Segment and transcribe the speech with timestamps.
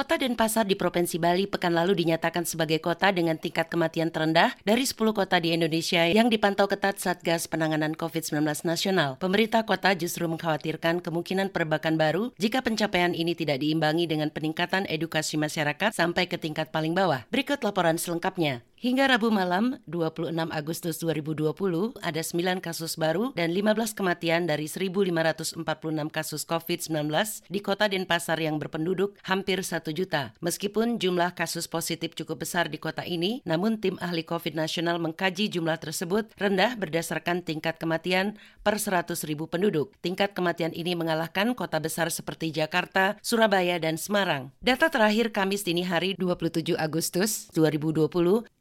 [0.00, 4.88] Kota Denpasar di Provinsi Bali pekan lalu dinyatakan sebagai kota dengan tingkat kematian terendah dari
[4.88, 9.20] 10 kota di Indonesia yang dipantau ketat Satgas Penanganan COVID-19 Nasional.
[9.20, 15.36] Pemerintah kota justru mengkhawatirkan kemungkinan perbakan baru jika pencapaian ini tidak diimbangi dengan peningkatan edukasi
[15.36, 17.28] masyarakat sampai ke tingkat paling bawah.
[17.28, 18.64] Berikut laporan selengkapnya.
[18.80, 21.52] Hingga Rabu malam, 26 Agustus 2020,
[22.00, 25.60] ada 9 kasus baru dan 15 kematian dari 1.546
[26.08, 27.12] kasus COVID-19
[27.52, 30.32] di kota Denpasar yang berpenduduk hampir 1 juta.
[30.40, 35.52] Meskipun jumlah kasus positif cukup besar di kota ini, namun tim ahli COVID nasional mengkaji
[35.52, 39.92] jumlah tersebut rendah berdasarkan tingkat kematian per 100 ribu penduduk.
[40.00, 44.56] Tingkat kematian ini mengalahkan kota besar seperti Jakarta, Surabaya, dan Semarang.
[44.64, 48.08] Data terakhir Kamis dini hari 27 Agustus 2020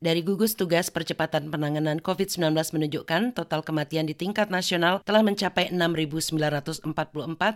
[0.10, 6.90] dari gugus tugas percepatan penanganan COVID-19 menunjukkan total kematian di tingkat nasional telah mencapai 6.944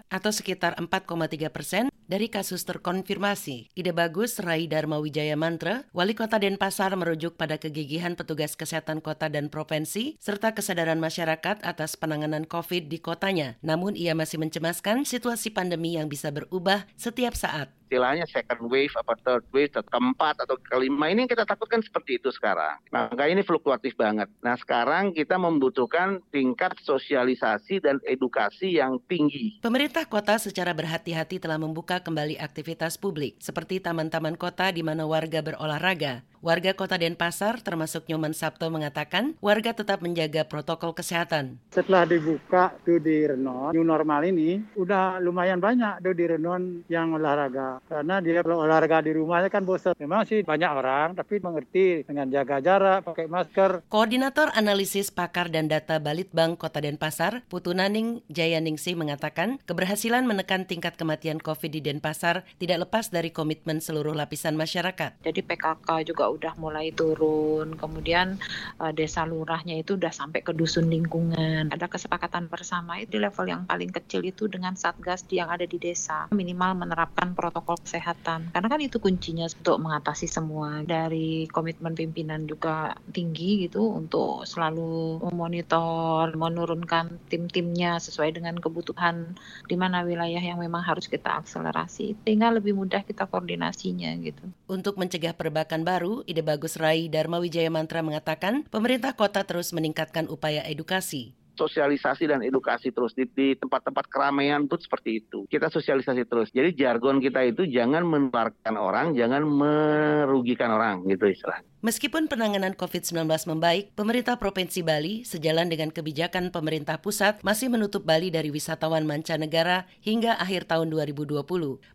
[0.06, 3.74] atau sekitar 4,3 persen dari kasus terkonfirmasi.
[3.74, 9.30] Ide bagus Rai Dharma Wijaya Mantra, Wali Kota Denpasar merujuk pada kegigihan petugas kesehatan kota
[9.30, 13.56] dan provinsi serta kesadaran masyarakat atas penanganan COVID di kotanya.
[13.66, 19.14] Namun ia masih mencemaskan situasi pandemi yang bisa berubah setiap saat istilahnya second wave apa
[19.22, 22.82] third wave atau keempat atau kelima ini kita takutkan seperti itu sekarang.
[22.90, 24.34] Maka ini fluktuatif banget.
[24.42, 29.62] Nah sekarang kita membutuhkan tingkat sosialisasi dan edukasi yang tinggi.
[29.62, 35.44] Pemerintah kota secara berhati-hati telah membuka kembali aktivitas publik seperti taman-taman kota di mana warga
[35.44, 36.24] berolahraga.
[36.44, 41.56] Warga kota Denpasar termasuk Nyoman Sabto mengatakan warga tetap menjaga protokol kesehatan.
[41.72, 47.16] Setelah dibuka tuh di Renon, new normal ini udah lumayan banyak tuh di Renon yang
[47.16, 47.80] olahraga.
[47.88, 49.96] Karena dia kalau olahraga di rumahnya kan bosan.
[49.96, 53.88] Memang sih banyak orang tapi mengerti dengan jaga jarak, pakai masker.
[53.88, 61.00] Koordinator Analisis Pakar dan Data Balitbang Kota Denpasar, Putu Naning Jayaningsih mengatakan keberhasilan menekan tingkat
[61.00, 65.20] kematian COVID di Denpasar tidak lepas dari komitmen seluruh lapisan masyarakat.
[65.20, 67.76] Jadi PKK juga udah mulai turun.
[67.76, 68.40] Kemudian
[68.80, 71.68] uh, desa lurahnya itu udah sampai ke dusun lingkungan.
[71.76, 75.76] Ada kesepakatan bersama itu di level yang paling kecil itu dengan satgas yang ada di
[75.76, 76.32] desa.
[76.32, 78.56] Minimal menerapkan protokol kesehatan.
[78.56, 80.82] Karena kan itu kuncinya untuk mengatasi semua.
[80.88, 89.36] Dari komitmen pimpinan juga tinggi gitu untuk selalu memonitor, menurunkan tim-timnya sesuai dengan kebutuhan
[89.68, 91.73] di mana wilayah yang memang harus kita akselerasi.
[92.22, 94.46] Sehingga lebih mudah kita koordinasinya gitu.
[94.70, 100.30] Untuk mencegah perbakan baru, Ide Bagus Rai Dharma Wijaya Mantra mengatakan, pemerintah kota terus meningkatkan
[100.30, 105.46] upaya edukasi sosialisasi dan edukasi terus di, tempat-tempat keramaian pun seperti itu.
[105.46, 106.50] Kita sosialisasi terus.
[106.50, 111.73] Jadi jargon kita itu jangan menularkan orang, jangan merugikan orang gitu istilahnya.
[111.84, 118.32] Meskipun penanganan COVID-19 membaik, pemerintah Provinsi Bali sejalan dengan kebijakan pemerintah pusat masih menutup Bali
[118.32, 121.44] dari wisatawan mancanegara hingga akhir tahun 2020.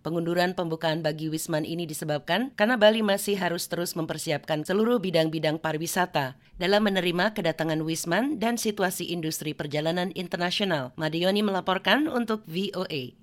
[0.05, 6.37] Pengunduran pembukaan bagi Wisman ini disebabkan karena Bali masih harus terus mempersiapkan seluruh bidang-bidang pariwisata
[6.61, 10.93] dalam menerima kedatangan Wisman dan situasi industri perjalanan internasional.
[11.01, 13.19] Madioni melaporkan untuk VOA.